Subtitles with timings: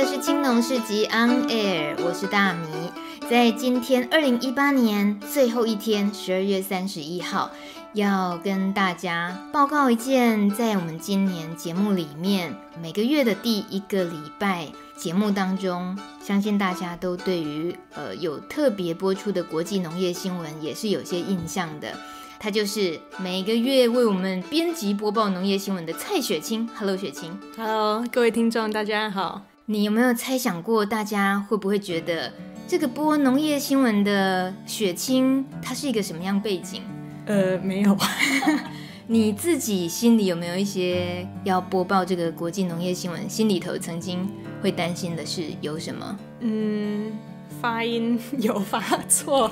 [0.00, 2.90] 的是青农市集 On Air，我是大米。
[3.28, 7.50] 在今天二零一八年最后一天，十二月三十一号，
[7.92, 21.92] 要跟大家报告一件在我们今年节目里面每个月的第一个礼拜节目当中，相信大家都对于呃有特别播出的国际农业新闻也是有些印象的。
[22.38, 26.66] 他就是每个月为我们编辑播报农业新闻的蔡雪清。
[26.74, 27.38] Hello，雪清。
[27.54, 29.42] Hello，各位听众，大家好。
[29.70, 32.32] 你有没有猜想过，大家会不会觉得
[32.66, 36.82] 这个播农业新闻的雪清，他是一个什么样背景？
[37.26, 37.96] 呃，没有。
[39.06, 44.28] 你自己心里有没有一些要播报这个国际农业新闻，心里头曾经
[44.60, 46.18] 会担心的是有什么？
[46.40, 47.12] 嗯，
[47.60, 49.48] 发音 有发错。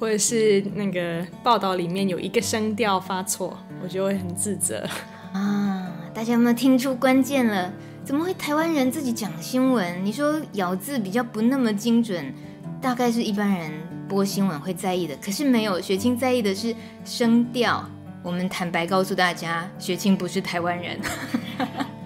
[0.00, 4.82] 或者是那个报道里面有一个声调发错，我就会很自责
[5.34, 5.92] 啊！
[6.14, 7.70] 大家有没有听出关键了？
[8.04, 10.04] 怎么会台湾人自己讲新闻？
[10.04, 12.34] 你说咬字比较不那么精准，
[12.78, 13.72] 大概是一般人
[14.06, 15.16] 播新闻会在意的。
[15.16, 17.82] 可是没有，雪清在意的是声调。
[18.22, 21.00] 我们坦白告诉大家，雪清不是台湾人。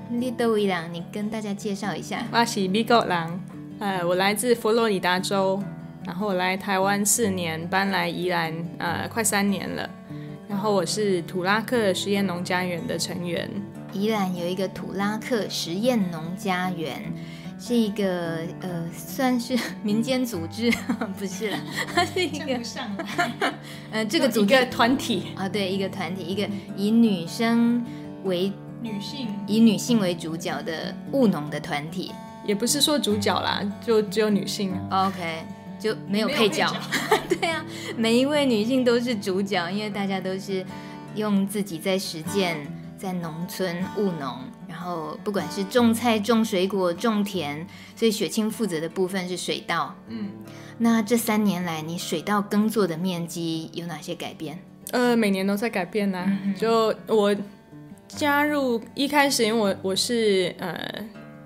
[0.08, 2.24] 你都一样，你跟大家介绍一下。
[2.30, 3.40] 我是美国人，
[3.80, 5.60] 呃，我来自佛罗里达州。
[6.06, 9.90] 然后来台湾四年，搬来宜兰，呃，快三年了。
[10.48, 13.50] 然后我是土拉克实验农家园的成员。
[13.98, 17.02] 宜兰有一个土拉克实验农家园，
[17.58, 20.70] 是一个呃，算是 民间组织，
[21.18, 21.52] 不是
[22.14, 22.88] 是一个上
[23.90, 25.28] 呃，这个组织一个团体。
[25.36, 27.84] 啊，对，一个团体，一个以女生
[28.24, 32.12] 为女性，以女性为主角的务农的团体，
[32.46, 34.72] 也不是说主角啦，就只有女性。
[34.90, 35.44] OK。
[35.80, 36.66] 就没有配角，
[37.28, 37.64] 对啊，
[37.96, 40.66] 每一位女性都是主角，因为大家都是
[41.14, 42.66] 用自己在实践，
[42.98, 44.38] 在农村务农，
[44.68, 49.94] 然后不管是种菜、种水果、种田，所以雪清负责的部分是水稻。
[50.08, 50.30] 嗯，
[50.78, 54.58] 那这三年来，你水稻耕作的面积有哪些改变？
[54.90, 56.38] 呃，每年都在改变呢、啊。
[56.56, 57.34] 就我
[58.08, 60.76] 加入一开始，因为我我是呃。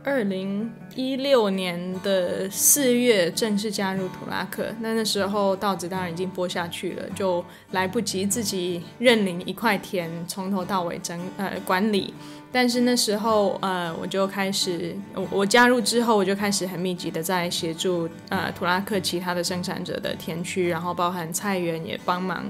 [0.04, 12.12] 二零一六年的四月正式加入土拉克，那那时候稻子当然已经播下去了，就来不及自己认领一块田从头到尾整呃管理。
[12.54, 22.44] 但是那时候呃我就开始我我加入之后我就开始很密集的在协助呃土拉克其他的生产者的田区，然后包含菜园也帮忙。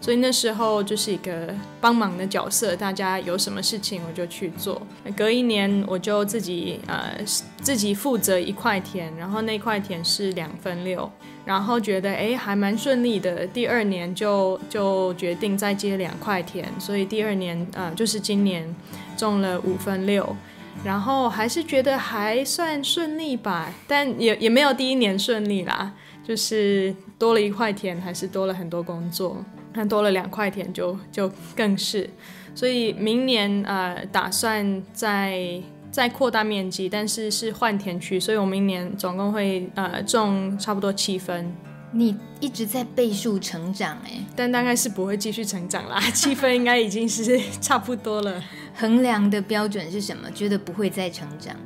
[0.00, 4.80] 所以那时候就是一个帮忙的角色，大家有什么事情我就去做。
[5.16, 7.18] 隔一年我就自己呃
[7.60, 11.10] 自己负责一块田，然后那块田是两分六，
[11.44, 13.46] 然后觉得哎还蛮顺利的。
[13.46, 18.74] 第二年就就决定再接两块田，所以第二年呃就是今年
[19.16, 20.36] 种了五分六，
[20.84, 25.92] 然后还是觉得还算顺利吧，但也也没有第一年顺利啦，
[26.26, 29.44] 就是多了一块田，还是多了很多工作。
[29.74, 32.08] 那多了两块田就就更是，
[32.52, 35.62] 所以明年呃打算再
[35.98, 41.52] 再扩大面积，但是是换田区，所以我明年总共会呃种差不多七分。
[41.90, 48.40] 你一直在倍数成长哎，但大概是不会继续成长啦， 七分应该已经是差不多了。
[48.76, 50.30] 衡量的标准是什么？
[50.30, 51.56] 觉得不会再成长？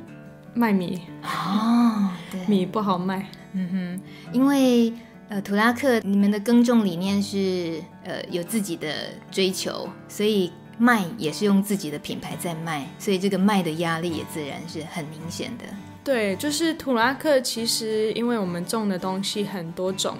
[0.55, 4.91] 卖米哦，对，米不好卖，嗯哼，因为。
[5.29, 8.93] 呃，土拉克，你们的耕种理念是呃有自己的
[9.31, 10.51] 追求，所以
[10.83, 15.63] 卖也是用自己的品牌在卖，所以这个卖的压力也自然是很明显的。
[16.03, 20.17] 对，就是土拉克，其实因为我们种的东西很多种，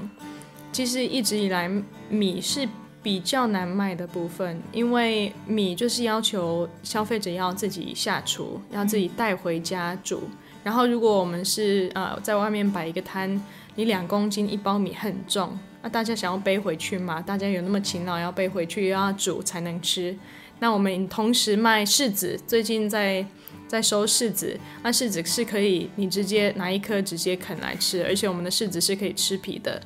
[0.71, 1.69] 其实一直以来
[2.07, 2.67] 米是
[3.01, 10.21] 比较难卖的部分，因为米就是要求消费者要自己下厨，要自己带回家煮，
[10.63, 13.41] 然后如果我们是呃在外面摆一个摊。
[13.75, 17.19] 你两公斤一包米很重，那大家想要背回去嘛？
[17.19, 20.15] 大家有那么勤劳要背回去，又要煮才能吃？
[20.63, 23.25] 那我们同时卖柿子，最近在
[23.67, 29.81] 在收柿子，那柿子是可以你直接拿一颗直接啃来吃，而且我们的柿子是可以吃皮的。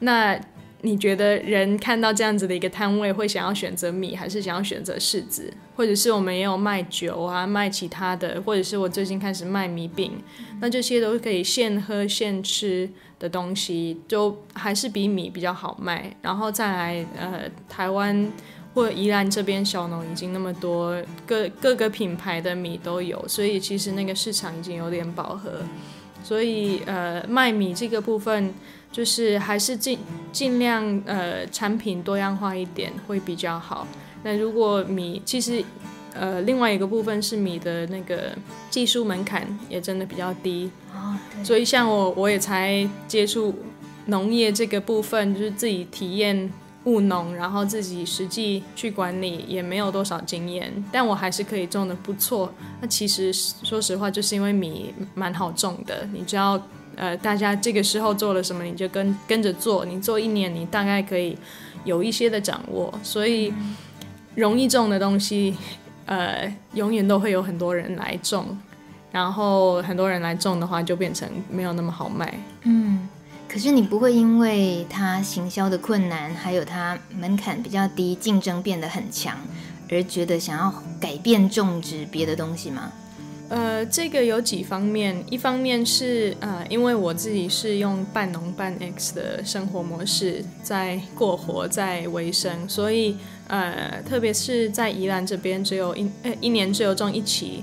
[0.00, 0.40] 那
[0.80, 5.52] 你觉得人看到这样子的一个摊位，会想要选择米，还是想要选择柿子？
[5.76, 10.10] 或者是我们也有卖酒啊，卖其他的，或者是我最近开始卖米饼，
[10.58, 12.88] 那这些都可以现喝现吃
[13.18, 16.16] 的东西，就还是比米比较好卖。
[16.22, 18.32] 然后再来，呃，台湾
[18.74, 25.50] 或者宜兰这边小农已经那么多，各各个品牌的米都有，所以其实那个市场已经有点饱和。
[26.22, 28.52] 所以，呃，卖米这个部分。
[28.94, 29.98] 就是还是尽
[30.30, 33.84] 尽量呃产品多样化一点会比较好。
[34.22, 35.64] 那如果米其实
[36.12, 38.30] 呃，另外一个部分是米的那个
[38.70, 40.70] 技术门槛也真的比较低。
[40.94, 43.52] 哦，所以像我，我也才接触
[44.06, 46.48] 农业这个部分，就是自己体验
[46.84, 52.52] 务农，然后自己实际去管理，也没有多少经验，但我还是可以种的不错。
[52.80, 56.60] 那其实说实话，就是因为米蛮好种的，你只要
[56.96, 61.36] 呃，大家这个时候做了什么，你就跟跟着做，你做一年，你大概可以
[61.84, 63.52] 有一些的掌握，所以。
[64.36, 65.54] 容易种的东西，
[66.06, 68.58] 呃，永远都会有很多人来种，
[69.12, 72.36] 然后很多人来种的话，就变成没有那么好卖。
[72.64, 73.08] 嗯，
[73.54, 79.38] 可是你不会因为它行销的困难，还有它门槛比较低，竞争变得很强，
[79.88, 82.92] 而觉得想要改变种植别的东西吗？
[83.48, 93.16] 呃，这个有几方面，一方面是呃，因为我自己是用半农半 X 的生活模式在过活，在维生，所以
[93.46, 97.62] 呃，特别是在宜兰这边，只有一呃一年只有种一期，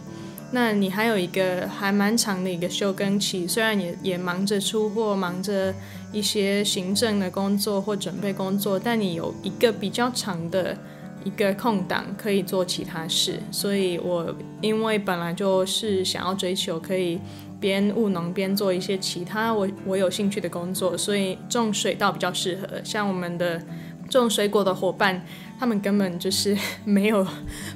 [0.51, 5.73] 那你还有一个还蛮长的一个休耕期，虽然也也忙着出货，忙着
[6.11, 10.77] 一些行政的工作或准备工作，但你有一个比较长的。
[11.23, 17.19] 一个空档可以做其他事，所以我因为本来就是想要追求可以
[17.59, 22.67] 边务农边做一些其他我我有兴趣的工作，所以种水稻比较适合。
[22.83, 23.61] 像我们的
[24.09, 25.23] 种水果的伙伴，
[25.59, 27.23] 他们根本就是没有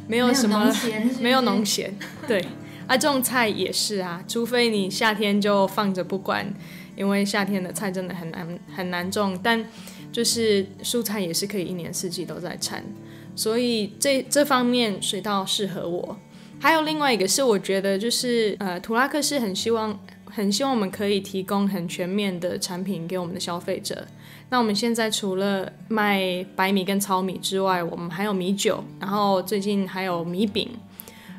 [0.08, 0.74] 没有什么
[1.22, 1.94] 没有农闲，
[2.28, 2.44] 对
[2.88, 6.46] 啊，种菜也是啊，除非你夏天就放着不管，
[6.96, 9.66] 因为夏天的菜真的很难很难种，但
[10.12, 12.84] 就是蔬菜也是可以一年四季都在产。
[13.36, 16.18] 所以这这方面水稻适合我，
[16.60, 24.08] 还有另外一个是我觉得就是呃，图拉克是很希望很希望我们可以提供很全面的产品给我们的消费者。
[24.50, 30.70] 那我们现在除了卖白米跟糙米之外，我们还有米酒，然后最近还有米饼，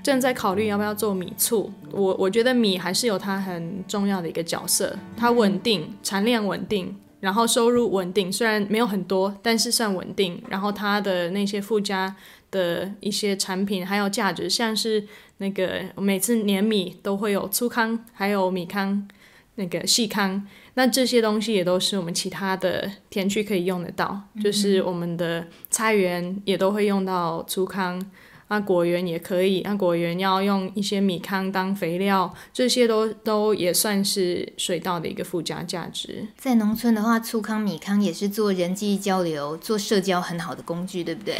[0.07, 1.73] 正在考虑要不要做米醋。
[1.91, 6.95] 我我觉得米还是有它很重要的一个角色，它稳定，产量稳定。
[7.19, 10.41] 然后收入稳定，虽然没有很多，但是算稳定。
[10.49, 12.15] 然后它的那些附加
[12.53, 15.05] 的一些产品还有价值，像是
[15.39, 19.09] 那个每次碾米都会有粗糠，还有米糠，
[19.57, 20.47] 那个细糠。
[20.75, 28.01] 那这些东西也都是我们其他的田区可以用得到，就是我们的菜园也都会用到粗糠。
[28.49, 36.27] 那果园也可以，那果园要用一些米糠当肥料，这些都都也算是水稻的一个附加价值。
[36.37, 41.37] 在农村的话，粗糠、米糠也是做人际交流、做社交很好的工具，对不对？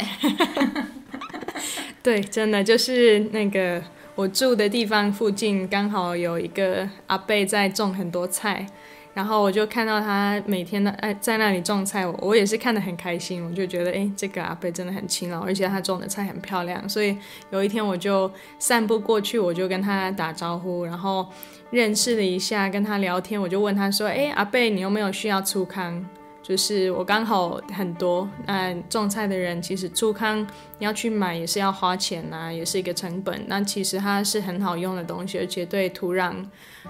[2.03, 3.81] 对，真的就是那个
[4.15, 8.67] 我住的地方附近刚好有一个阿贝在种很多菜。
[9.17, 17.17] 然后我就看到他每天的哎在那里种菜，我我也是看得很开心，我就觉得哎这个阿贝真的很勤劳，而且他种的菜很漂亮，所以
[17.49, 21.27] 有一天我就散步过去，我就跟他打招呼，然后
[21.71, 26.05] 认识了一下，跟他聊天，我就问他说，哎阿贝你有没有需要粗糠？
[26.47, 30.47] 就是我刚好很多，那种菜的人其实粗糠
[30.79, 33.43] 要去买也是要花钱呐、啊，也是一个成本。
[33.47, 36.33] 那其实它是很好用的东西，而且对土壤，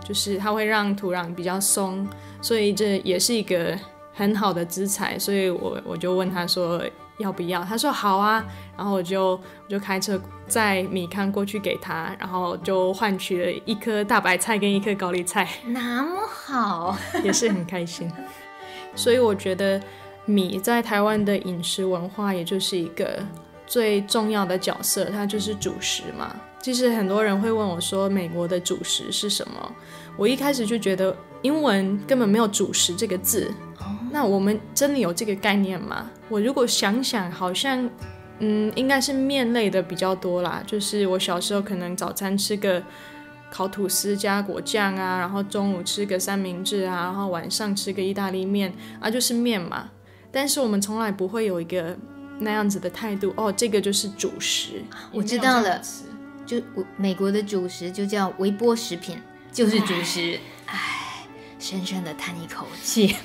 [0.05, 2.07] 就是它会让土壤比较松，
[2.39, 3.75] 所以这也是一个
[4.13, 5.17] 很好的资材。
[5.17, 6.79] 所以我我就问他说
[7.17, 8.45] 要不要，他说好啊，
[8.77, 16.95] 然后我就我就开车载米糠过去给他，然后就换取了一颗大白菜跟一颗高丽菜，那么好，
[17.25, 18.07] 也是很开心。
[18.97, 19.79] 所以我觉得
[20.25, 23.19] 米在台湾的饮食文化，也就是一个
[23.65, 26.35] 最重要的角色，它就是主食嘛。
[26.59, 29.75] 其实很多人会问我说，美国的主食是什么？
[30.17, 33.49] 我一开始就觉得英文根本没有主食这个字。
[34.11, 36.09] 那我们真的有这个概念吗？
[36.27, 37.89] 我如果想想，好像
[38.39, 40.61] 嗯，应该是面类的比较多啦。
[40.65, 42.83] 就是我小时候可能早餐吃个。
[43.49, 49.89] 烤吐司加果酱啊，然后中午吃个三明治啊，然后晚上吃个意大利面啊，就是面嘛。
[50.31, 51.97] 但是我们从来不会有一个
[52.39, 54.83] 那样子的态度哦，这个就是主食。
[55.11, 55.81] 我知道了，
[56.45, 56.61] 就
[56.97, 59.17] 美国的主食就叫微波食品，
[59.51, 60.37] 就是主食。
[60.65, 61.25] 唉，
[61.57, 63.15] 深深的叹一口气。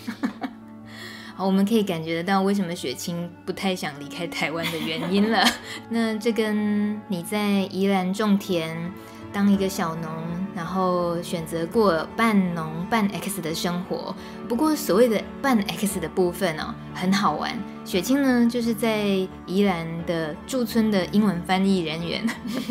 [1.35, 5.45] 好，我们可以感觉得到为什么雪清不太想离开台湾的原因了。
[5.91, 8.93] 那这跟你在宜兰种田。
[9.33, 10.11] 当一个小农
[10.55, 14.15] 然后选择过半农半 X 的生活。
[14.49, 17.57] 不过所谓的半 X 的部分哦，很好玩。
[17.85, 19.07] 雪清呢，就是在
[19.45, 22.25] 宜兰的驻村的英文翻译人员。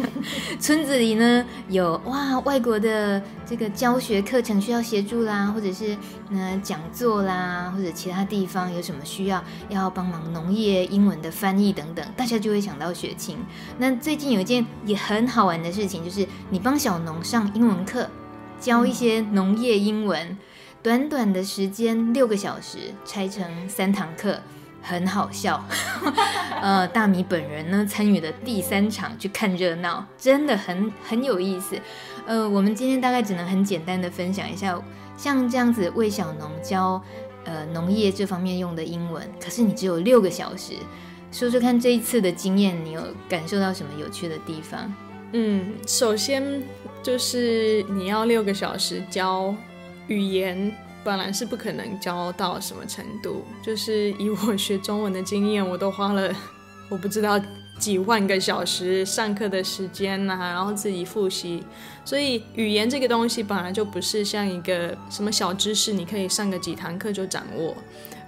[0.58, 5.98] 村子里呢，有哇外国的这个教学课程需要协助啦，或者是
[6.30, 13.38] 呢讲座啦，或者其他地方有什么需要要帮忙农业英文的翻译等等，大家就会想到雪清。
[13.78, 18.10] 那最近有一件也很好玩的事情，就是你帮小农上英文课，
[18.60, 20.38] 教一些农业英文，
[20.84, 24.40] 短短的时间六个小时拆成三堂课。
[24.84, 25.64] 很好笑，
[26.60, 31.80] 呃，大米本人呢参与了第三场去看热闹，真的很很有意思。
[32.26, 34.82] 呃，我们今天大概只能很简单的分享一下，
[35.16, 37.00] 像这样子为小农教
[37.46, 40.74] 呃农业这方面用的英文，可是你只有六个小时，
[41.32, 44.92] 说说看这一次的经验，你有感受到什么有趣的地方？
[45.34, 46.64] 嗯，首先
[47.02, 49.56] 就是你要六个小时教
[50.08, 50.74] 语言。
[51.04, 56.32] 本来是不可能教到什么程度，就是以我学中文的经验，我都花了
[56.90, 57.42] 我不知道
[57.80, 61.64] 几万个小时上课的时间呐、然后自己复习。
[62.06, 67.76] 所以语言这个东西本来就不是像一个什么小知识，你可以上个几堂课就掌握。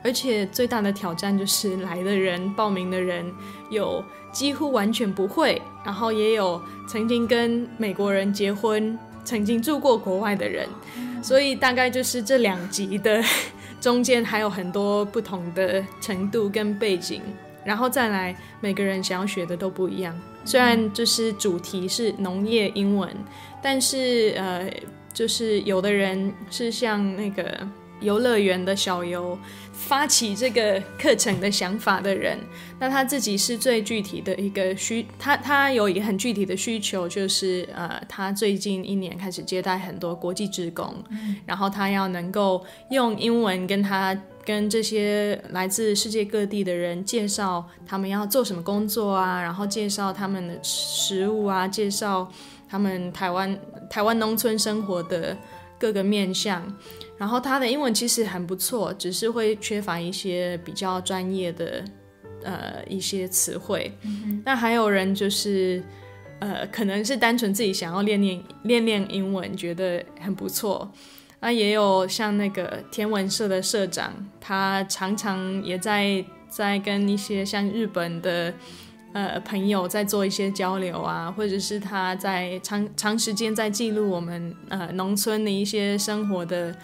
[0.04, 3.26] 而且最大的挑战就是来的人、报名的人
[3.70, 10.68] 有几乎完全不会，然后也有曾经跟美国人结婚、曾经住过国外的人。
[11.22, 13.24] 所以大概就是这两集的
[13.80, 17.22] 中间还有很多不同的程度跟背景，
[17.64, 20.14] 然后再来每个人想要学的都不一样。
[20.44, 23.10] 虽然就是主题是农业英文，
[23.62, 24.70] 但是呃，
[25.14, 27.66] 就是有的人是像那个
[28.04, 29.38] 游乐园的小游。
[29.76, 32.40] 发起这个课程的想法的人，
[32.80, 52.32] 那他自己是最具体的一个需，他他有一个很具体的需求，就是呃，他最近一年开始接待很多国际职工，嗯，然后他要能够用英文跟他跟这些来自世界各地的人介绍他们要做什么工作啊，然后介绍他们的食物啊，介绍
[52.70, 55.36] 他们台湾台湾农村生活的
[55.78, 56.74] 各个面向。
[57.24, 61.82] 然后他的英文其实很不错，只是会缺乏一些比较专业的
[62.44, 63.98] 呃一些词汇。
[64.02, 65.82] 嗯、那还有人就是
[66.40, 70.92] 呃可能是单纯自己想要练练练练英文，觉得很不错。
[71.40, 74.12] 那也有像那个天文社的社长，
[74.42, 78.54] 他常常也在在跟一些像日本的
[79.14, 86.76] 呃朋友在做一些交流啊，或者是他在长长时间在记录我们呃农村的一些生活的。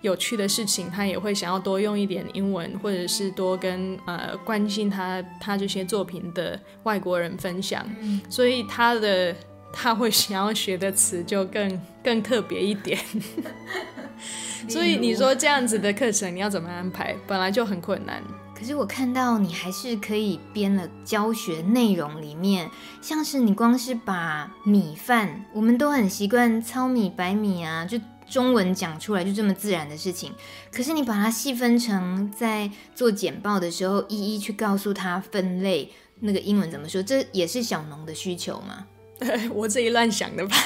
[0.00, 9.34] 有趣的事情，他也会想要多用一点英文，或者是多跟呃关心他他这些作品的外国人分享，嗯、所以他的
[9.72, 12.98] 他会想要学的词就更更特别一点。
[14.68, 17.16] 所以你说这样子的课程你要怎么安排？
[17.26, 18.22] 本来就很困难。
[18.54, 22.68] 可是我看到你还是可以编了教学内容里面，
[23.00, 27.98] 像是你光是把米饭，我们都很习惯糙米、白米啊，就。
[28.28, 30.32] 中文讲出来就这么自然的事情，
[30.70, 37.02] 可是你把它细分成在做简报的时候，一一去告诉他分类，那个英文怎么说？
[37.02, 38.86] 这也是小农的需求吗？
[39.52, 40.56] 我自己乱想的吧。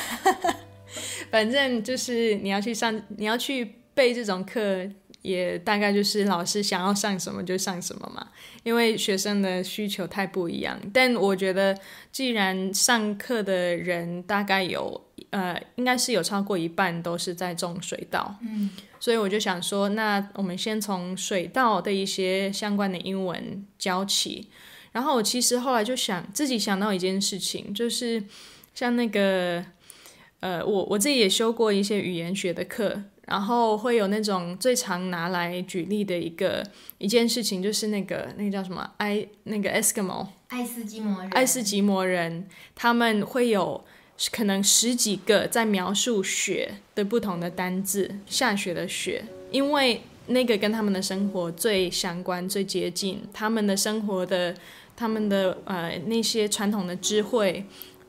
[1.30, 4.90] 反正就是你要去上，你要去备这种课。
[5.22, 8.26] 也大概就是老师想要上什么就上什么嘛，
[8.64, 10.76] 因为学生的需求太不一样。
[10.92, 11.78] 但我觉得，
[12.10, 15.00] 既然上课的人大概有
[15.32, 18.70] 呃，应该是有超过一半都是在种水稻，嗯，
[19.00, 24.48] 所以我就想说，那我们先从水稻的一些相关的英文教起。
[24.92, 28.22] 然后我其实后来就想自己想到一件事情，就是
[28.74, 29.64] 像那个
[30.40, 33.02] 呃，我我自己也修过一些语言学的课。
[33.24, 36.62] 然后会有那种最常拿来举例的一个
[36.98, 43.82] 一件事情，就是那个那个叫什么埃那个 Eskimo 爱斯基摩人，爱斯基摩人，他们会有
[44.30, 54.54] 可能十几个在描述雪的不同的单字，下雪的雪，因为那个跟他们的生活最相关、最接近，他们的生活的
[54.96, 57.64] 他们的呃那些传统的智慧。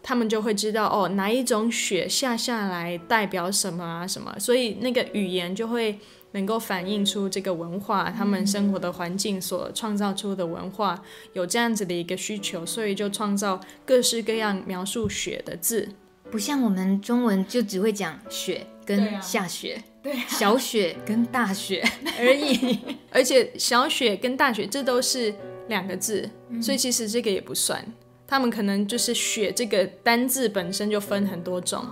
[0.06, 5.98] 他们就会知道哦，哪一种雪下下来代表什么啊什么，所以那个语言就会
[6.34, 11.02] 能够反映出这个文化，他们生活的环境所创造出的文化
[11.32, 15.88] 有这样子的一个需求，所以就创造各式各样描述雪的字，
[16.34, 21.88] 不像我们中文就只会讲雪跟下雪，对啊，小雪跟大雪
[22.18, 22.80] 而已，
[23.14, 25.32] 而且小雪跟大雪这都是
[25.68, 26.28] 两个字，
[26.60, 27.86] 所以其实这个也不算。
[28.26, 31.86] 他们可能就是雪这个单字本身就分很多种，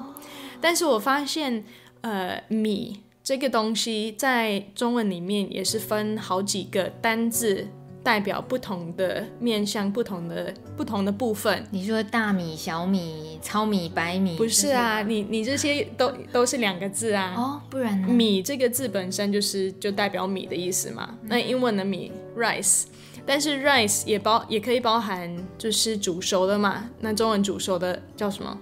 [0.60, 1.64] 但是我发现，
[2.02, 7.68] 呃，米这个东西在中文里面也是分好几个单字。
[8.04, 11.66] 代表不同的面向，不同的不同的部分。
[11.72, 15.02] 你说大米、小米、糙米、白米，不是啊？
[15.02, 17.34] 你你这些都都是两个字啊。
[17.38, 18.08] 哦，不然呢？
[18.08, 21.10] 米这个字本身就是就代表米的意思嘛。
[21.22, 22.86] 嗯、那英文的米 rice，
[23.26, 26.90] 但是 rice 也包也可以包含就是煮熟的嘛。
[27.00, 28.58] 那中文煮熟的叫什么？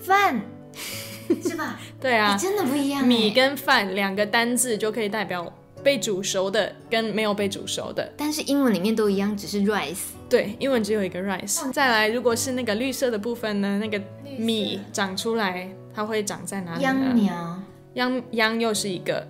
[0.00, 0.40] 饭
[1.42, 1.78] 是吧？
[2.00, 3.06] 对啊，真的不一样。
[3.06, 5.50] 米跟饭两个单字就可以代表。
[5.88, 10.08] 被煮熟的跟没有被煮熟的，但是英文里面都一样，只是 rice。
[10.28, 11.72] 对，英文只有一个 rice。
[11.72, 13.78] 再来，如果是那个绿色的部分呢？
[13.78, 13.98] 那个
[14.38, 16.90] 米长出来，它会长在哪里呢？
[16.90, 17.62] 秧苗。
[17.94, 19.26] 秧秧又是一个，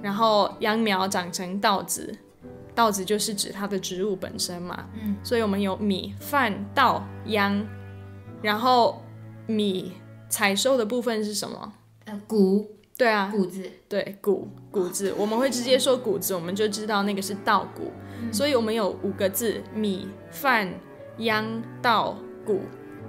[0.00, 2.16] 然后秧苗长成稻子，
[2.76, 4.86] 稻子就是指它的植物本身嘛。
[5.02, 5.16] 嗯。
[5.24, 7.66] 所以我们有米、饭、稻、秧，
[8.40, 9.02] 然后
[9.48, 9.94] 米
[10.28, 11.72] 采收的部分是什么？
[12.04, 12.77] 呃，谷。
[12.98, 20.68] 对啊，谷子，对，谷谷子，我们会直接说谷子，我们就知道那个是稻谷，嗯、所以我们有五个字：米、饭、
[21.18, 22.62] 秧、稻、谷。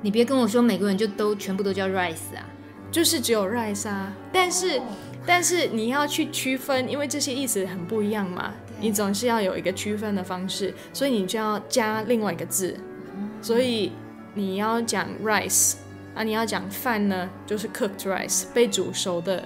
[0.04, 2.46] 你别跟我说美国人就都全部都叫 rice 啊，
[2.92, 4.14] 就是只有 rice 啊。
[4.32, 4.84] 但是、哦、
[5.26, 12.78] 但是你要去区分，因为这些意思很不一样嘛，你总是要有一个区分的方式，所以你就要加另外一个字。
[13.18, 13.92] 嗯、所以
[14.36, 15.78] 你要讲 rice
[16.14, 19.44] 啊，你要讲饭呢，就是 cooked rice，被煮熟的。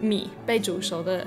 [0.00, 1.26] 米被煮熟的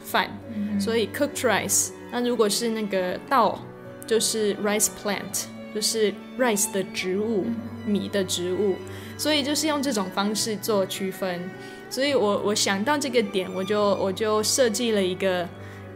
[0.00, 1.90] 饭，嗯、所以 cooked rice。
[2.12, 3.58] 那如果是那个稻，
[4.06, 5.44] 就是 rice plant，
[5.74, 7.46] 就是 rice 的植物，
[7.86, 8.74] 米的植物。
[9.16, 11.48] 所以就是用这种方式做区分。
[11.90, 15.46] 所以我我想到这个点，我就我就设计了一个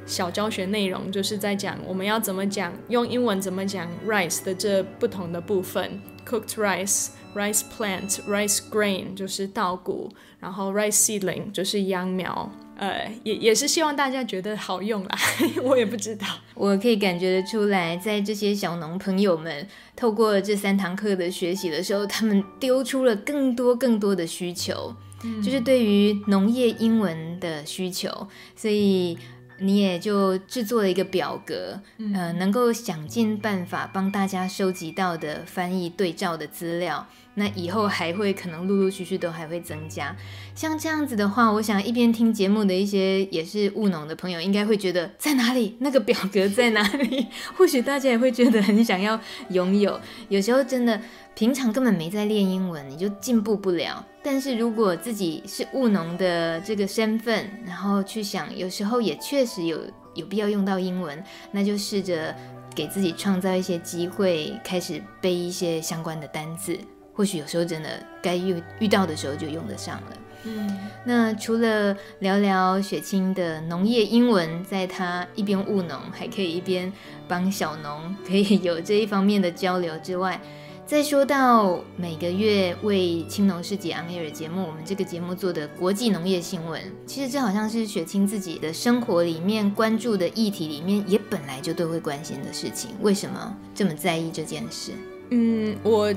[0.06, 7.08] 小教学内容，就是在讲我们要怎么讲，用英文怎么讲 rice 的这不同的部分，cooked rice。
[7.34, 15.18] Rice plant, rice grain 就是稻谷，然后 rice seedling 就是秧苗，呃，也也是希望大家觉得好用啦。
[15.64, 29.18] 我也不知道，我可以感觉得出来，在这些小农朋友们透过这三堂课的学习的时候，他们丢出了更多更多的需求，嗯、就是对于农业英文的需求，所以。
[29.60, 37.06] 你也就制作了一个表格，嗯、呃，能够想尽办法帮大家收集到的翻译对照的资料。
[37.34, 40.14] 那以后还会可能陆陆续续都还会增加。
[40.54, 45.76] 像这样子的话，我想一边听节目的一些也是务农的朋友，应该会觉得在哪里？
[45.80, 47.26] 那个表格在哪里？
[47.56, 49.18] 或许大家也会觉得很想要
[49.50, 50.00] 拥有。
[50.28, 51.00] 有时候真的。
[51.36, 54.06] 平常根本没在练英文，你就进步不了。
[54.22, 59.80] 但是如果自己是务农的这个身份，然后去想，有时候也确实有
[60.14, 61.20] 有必要用到英文，
[61.50, 62.32] 那就试着
[62.72, 66.78] 给自己创造一些机会，开始背一些相关的单字。
[67.14, 67.88] 或许有时候真的
[68.20, 70.16] 该遇遇到的时候就用得上了。
[70.46, 76.92] 嗯，那除了聊聊雪清的农业英文，在他一边务农，还可以一边
[77.26, 80.38] 帮小农，可以有这一方面的交流之外。
[80.84, 92.90] 再说到每个月为青农市集 on air 节目，我们这个节目做的国际农业新闻，其实这好像是雪清自己的生活里面关注的议题里面，也本来就都会关心的事情。
[93.00, 94.92] 为什么这么在意这件事？
[95.30, 96.14] 嗯，我。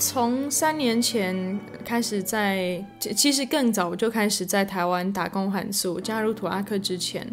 [0.00, 6.00] 从三年前开始在，其实更早就开始在台湾打工换宿。
[6.00, 7.30] 加入土阿克之前，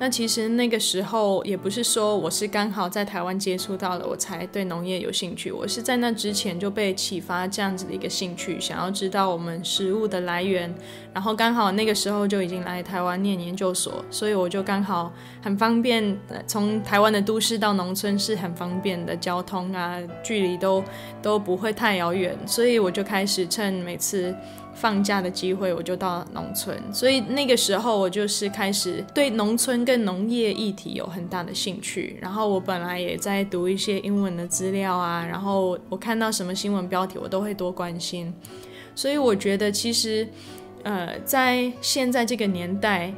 [0.00, 5.52] 那其实那个时候也不是说我是刚好在台湾接触到了，我才对农业有兴趣。
[5.52, 10.74] 我是在那之前就被启发这样子的一个兴趣，想要知道我们食物的来源。
[11.12, 20.82] 然后刚好那个时候就已经来台湾念研究所，所以我就刚好很方便，从台湾的都市到农村是很方便的交通啊，距离都
[21.20, 24.34] 都不会太遥远，所以我就开始趁每次
[24.74, 26.76] 放假的机会，我就到农村。
[26.92, 32.18] 所以那个时候我就是开始对农村跟农业议题有很大的兴趣。
[32.20, 38.32] 然后我本来也在读一些英文的资料啊，然后我看到什么新闻标题，我都会多关心。
[38.94, 40.28] 所以我觉得其实。
[40.82, 43.12] 呃，在现在这个年代，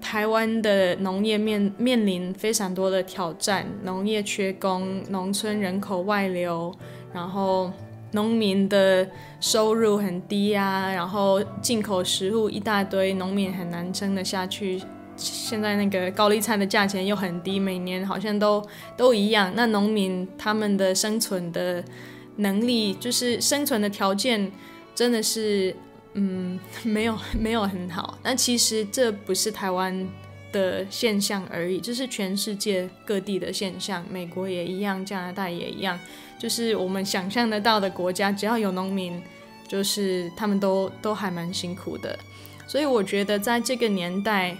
[0.00, 6.74] 台湾的农业面面临非常多的挑战，农业缺工，农村人口外流，
[7.12, 7.70] 然后
[8.14, 9.06] 农民的
[9.38, 14.82] 收入很低啊，然后进口食物一大堆，农民很难撑得下去。
[15.16, 19.52] 现在那个高丽菜的价钱又很低，每年好像都都一样。
[19.54, 21.84] 那农民他们的生存的
[22.36, 24.50] 能力，就是生存的条件，
[24.94, 25.76] 真的是。
[26.16, 28.16] 嗯，没有没有很好。
[28.22, 30.08] 那其实这不是台湾
[30.52, 34.06] 的现象而已，这是全世界各地的现象。
[34.08, 35.98] 美国也一样，加拿大也一样。
[36.44, 39.18] 就是我们想象得到的国家，只要有农民，
[39.66, 42.18] 就是他们都都还蛮辛苦的。
[42.66, 44.54] 所以我觉得在这个年代，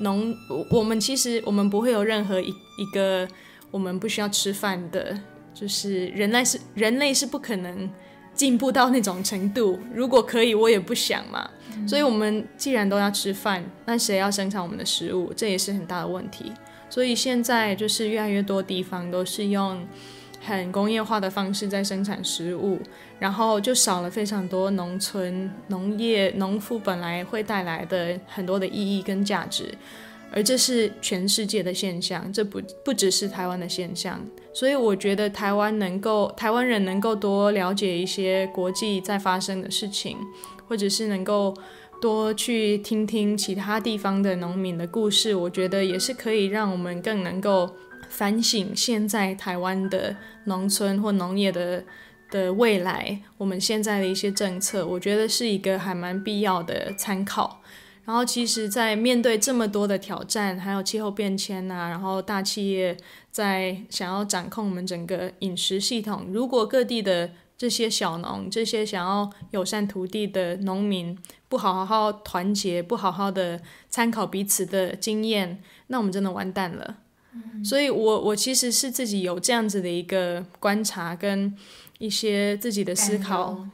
[0.00, 0.36] 农
[0.68, 3.28] 我们其实我们不会有任何一一个
[3.70, 5.16] 我们不需要吃饭的，
[5.54, 7.88] 就是人类是人类是不可能
[8.34, 9.78] 进步到那种程度。
[9.94, 11.48] 如果可以，我也不想嘛。
[11.86, 15.32] 所以我们既然都要吃饭，那谁要生产我们的食物？
[15.36, 16.52] 这也是很大的问题。
[16.90, 19.86] 所以现在就是越来越多地方都是用
[20.40, 22.78] 很工业化的方式在生产食物，
[23.18, 29.72] 然后就少了非常多农村农业农夫本来会带来的很多的意义跟价值，
[30.32, 34.20] 而这是全世界的现象，这不不只是台湾的现象。
[34.52, 40.16] 所以我觉得台湾能够台湾人能够多了解一些国际在发生的事情，
[40.66, 41.54] 或者是能够。
[42.00, 47.68] 多去听听其他地方的农民的故事，我觉得也是可以让我们更能够
[48.08, 51.84] 反省现在台湾的农村或农业的
[52.30, 53.20] 的未来。
[53.36, 57.60] 我们现在的一些政策，我觉得是一个还蛮必要的参考。
[58.04, 62.96] 然后，其实，在面对这么多的挑战，还有气候变迁呐，然后大企业
[63.30, 71.18] 在想要掌控我们整个饮食系统，如果各地的这些小农，这些想要友善土地的农民，
[71.50, 76.96] 不好好团结，不好好的参考彼此的经验，那我们真的完蛋了。
[77.54, 81.54] 嗯、所以我，我我其实是自己有这样子的一个观察跟
[81.98, 83.66] 一些自己的思考，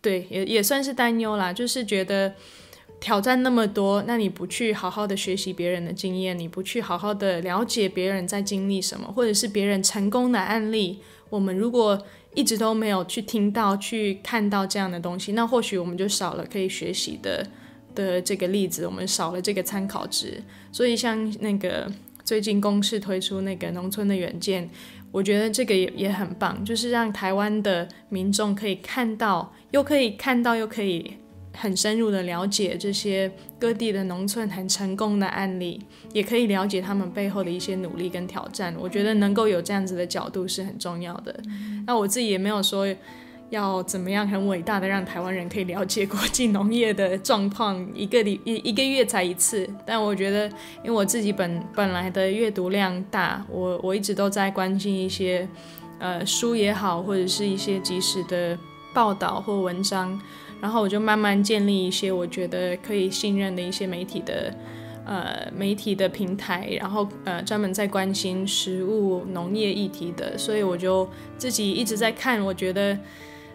[0.00, 1.52] 对，也也算是担忧啦。
[1.52, 2.34] 就是觉得
[3.00, 10.98] 挑战那么多，那你不去好好的学习别人的经验，你不去好好的了解别人在经历什么，或者是别人成功的案例，
[11.30, 12.02] 我们如果
[12.34, 17.44] 一直都没有去听到、去看到这样的东西，那或许我们就少了可以学习的
[17.94, 20.42] 的这个例子，我们少了这个参考值。
[20.70, 21.90] 所以像那个
[22.30, 24.70] 最近公视推出那个农村的远见，
[25.10, 31.16] 我觉得这个也也很棒，就是让台湾的民众可以看到，又可以看到，又可以。
[31.52, 35.80] 很深入的了解这些各地的农村很成功的案例，
[36.12, 38.72] 也可以了解他们背后的一些努力跟挑战。
[38.78, 41.34] 我觉得能够有这样子的角度是很重要的。
[41.88, 42.86] 那我自己也没有说
[43.50, 49.68] 要怎么样很伟大的让台湾人可以了解国际农业的状况，一个礼一一个月才一次。
[49.84, 50.46] 但我觉得，
[50.82, 55.46] 因为我自己本本来的阅读量大，我我一直都在关心一些
[55.98, 58.56] 呃书也好，或者是一些及时的
[58.94, 60.18] 报道或文章。
[60.60, 64.54] 然后我就慢慢建立一些我觉得可以信任的一些媒体的，
[65.06, 71.08] 呃，媒体的平台，然后呃，专门在关心食物农业议题的，所以我就
[71.38, 72.94] 自己一直在看，我觉得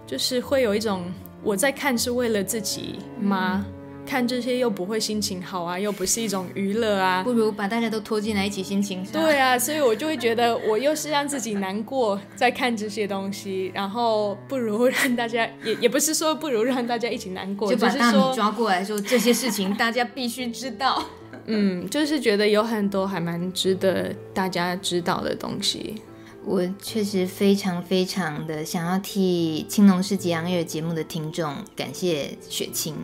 [0.05, 1.03] 就是会有一种
[1.43, 3.65] 我在看是为了自己吗？
[3.67, 3.71] 嗯
[4.07, 9.11] 看这些又不会心情好啊，又不是一种娱乐啊，不如把大家都拖进来一起心情好。
[9.11, 21.03] 对啊，所以我就会觉得我又是让自己难过在看这些东西，然后不如让大家也 也不是说不如让大家一起难过，就把大米抓过来说这些事情大家必须知道。
[21.47, 25.95] 嗯，就是觉得有很多还蛮值得大家知道的东西。
[26.45, 32.95] 我确实非常非常的想要替青龙市集 on air 节目的听众感谢雪清。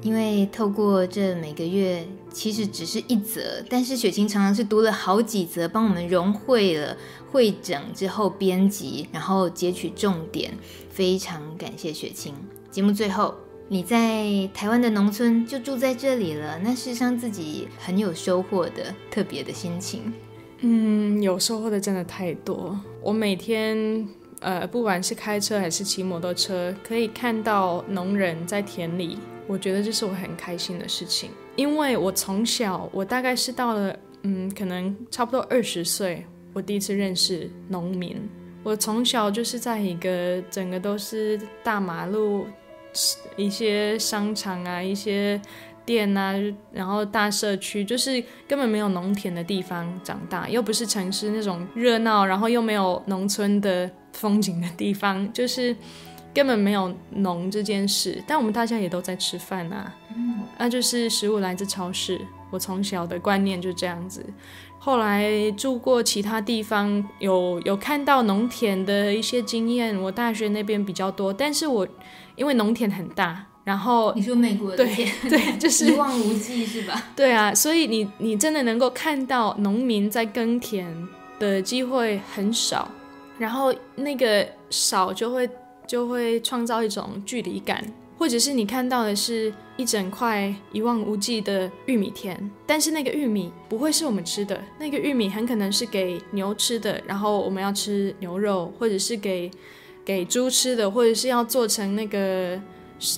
[0.00, 6.96] 因为透过这每个月，其实只是一则，但是雪清常常是读了好几则，帮我们融汇了、
[7.32, 10.56] 汇整之后编辑，然后截取重点，
[10.88, 12.32] 非常感谢雪清。
[12.70, 13.34] 节目最后，
[13.66, 20.12] 你在台湾的农村就住在这里了，那事实上自己很有收获的特别的心情。
[20.60, 22.78] 嗯，有收获的真的太多。
[23.02, 24.06] 我每天
[24.40, 29.18] 呃，不管是开车还是骑摩托车，可以看到农人在田里。
[29.46, 38.16] 我觉得这是我很开心的事情，因为我从小，我大概是到了，嗯，可能差不多二十岁，我第一次认识农民。
[38.62, 42.46] 我从小就是在一个整个都是大马路，
[43.36, 45.40] 一些商场啊，一些
[45.88, 46.34] 店啊，
[46.70, 55.74] 然后大社区，就是根本没有农田的地方长大，又不是城市那种热闹，然后又没有农村的风景的地方，就是。
[56.34, 62.20] 根本没有农这件事，但我们大家也都在吃饭啊，嗯，那就是食物来自超市。
[62.50, 64.24] 我从小的观念就这样子，
[64.78, 69.96] 后来住过其他地方，有有看到农田的一些经验。
[70.00, 71.88] 我大学那边比较多，但是我
[72.36, 77.10] 因为农田很大，然后你说美国的田，对对， 就是一望无际是吧？
[77.14, 80.86] 对啊，所以你你真的能够看到农民在耕田
[81.38, 82.90] 的机会很少，
[83.38, 85.48] 然后那个少就会。
[85.88, 87.82] 就会创造一种距离感，
[88.18, 99.50] 或者是你看到的是一整块一望无际的玉米田，但是那个玉米不会是我们吃的，那个玉米很可能是给牛吃的，然后我们要吃牛肉，或者是给
[100.04, 102.60] 给猪吃的，或者是要做成那个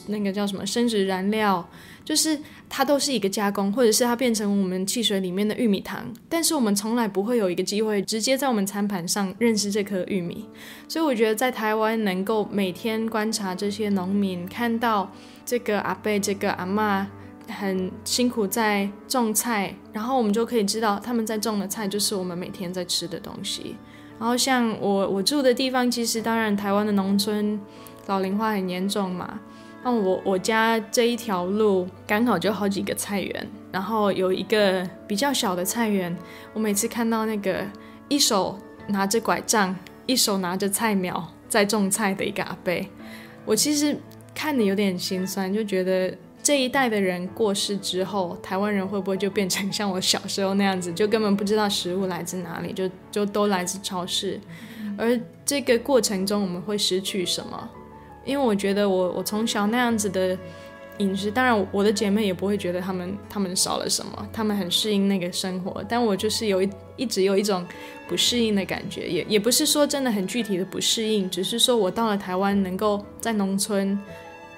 [0.07, 1.67] 那个叫什么生殖燃料，
[2.05, 2.39] 就是
[2.69, 10.47] 它都是一个加工，或者是它变成我们汽水里面的玉米糖，但是我们从来不会有一个机会直接在我们餐盘上认识这颗玉米。
[10.89, 15.11] 所以我觉得在台湾能够每天观察这些农民，看到
[15.45, 17.09] 这个阿伯、这个阿妈
[17.49, 23.77] 很辛苦在种菜，然后我们就可以知道他们在种的菜就是我们每天在吃的东西。
[24.19, 27.59] 然后像我我住的地方，其实当然台湾的农村
[28.07, 29.41] 老龄化很严重嘛。
[29.83, 36.17] 那我我家这一条路刚好就好几个菜园，然后有一个比较小的菜园，
[36.53, 37.65] 我每次看到那个
[38.09, 39.75] 一手拿着拐杖，
[40.07, 42.73] 一手拿着菜苗在种菜的一个阿伯，
[43.45, 43.97] 我其实
[44.35, 46.17] 看得有点心酸，就觉得。
[46.43, 54.41] 这一代的人过世之后，台湾人会不会就变成像我小时候那样子，就根本不知道食物来自哪里，就就都来自超市？
[54.97, 57.69] 而这个过程中，我们会失去什么？
[58.25, 60.37] 因为我觉得我我从小那样子的
[60.99, 67.67] 饮食，当然我的姐妹也不会觉得他们他们少了什么，他们很适应那个生活，但我就是有一一直有一种
[68.09, 73.99] 不适应的感觉，也也不是说真的很具体的不适应，只是说我到了台湾，能够在农村。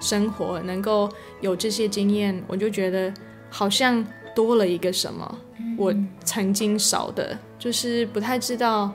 [0.01, 1.09] 生活能够
[1.41, 3.15] 有这些经验，我就觉得
[3.49, 5.39] 好像多了一个什么，
[5.79, 5.95] 我
[6.25, 8.91] 曾经少的，就是不太知道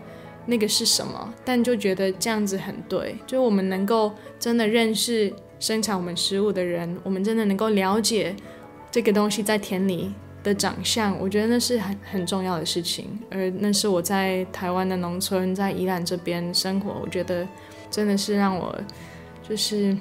[0.48, 8.36] 那个是什么，但就觉得这样子很对，就我们能够真的认识生产我们食物的人，我们真的能够了解
[8.90, 10.12] 这个东西在田里
[10.44, 17.48] 的长相，我觉得那是很很重要的事情，而那是我在台湾的农村，在宜兰这边生活，我觉得
[17.92, 18.76] 真的是让我
[19.48, 19.96] 就是。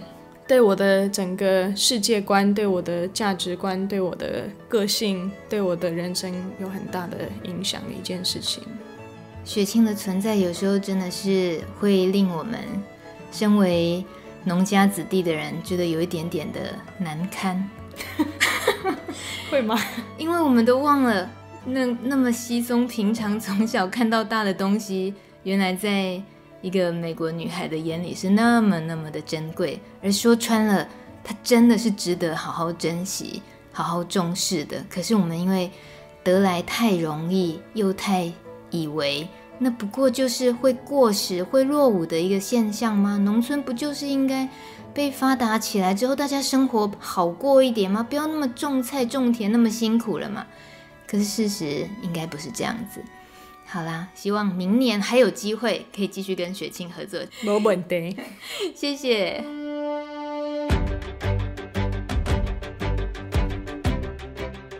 [0.48, 8.62] 对我的整个世界观，对我的价值观，对我的个性，对我的人生有很大的影响的一件事情。
[9.46, 12.58] 雪钦的存在有时候真的是会令我们
[13.30, 14.04] 身为
[14.44, 17.70] 农家子弟的人觉得有一点点的难堪，
[19.50, 19.80] 会吗？
[20.18, 21.30] 因为我们都忘了
[21.64, 26.20] 那那么稀松平常从小看到大的东西，原来在。
[26.62, 30.88] 一个美国女孩的眼里是那么那么的珍贵，而说穿了，
[31.22, 34.82] 它真的是值得好好珍惜、好好重视的。
[34.90, 35.70] 可是我们因为
[36.24, 38.32] 得来太容易，又太
[38.70, 39.26] 以为
[39.58, 43.16] 那不过就是会过时、会落伍的一个现象吗？
[43.18, 44.48] 农村不就是应该
[44.92, 48.06] 被发达起来之后，大家生活好过一点吗？
[48.08, 50.46] 不要那么种菜种田那么辛苦了嘛？
[51.06, 53.00] 可是事实应该不是这样子。
[53.64, 57.18] 好啦，希望明年还有机会可以继续跟雪清合作。
[57.42, 58.16] 没问题，
[58.76, 59.65] 谢谢。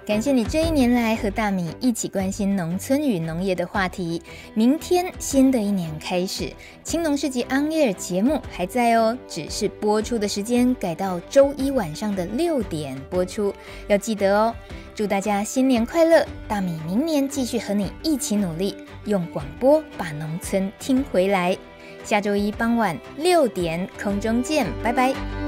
[0.06, 4.22] 感谢你这一年来和大米一起关心农村与农业的话题。
[4.54, 6.52] 明天新的一年开始，
[6.84, 13.52] 青农市集 On Air 节目还在哦，只是播出的时间改到周一晚上的六点播出，
[13.88, 14.54] 要记得哦。
[14.94, 16.24] 祝大家新年快乐！
[16.46, 21.58] 大米明年继续和你一起努力，用广播把农村听回来。
[22.04, 25.45] 下周一傍晚六点空中见，拜拜。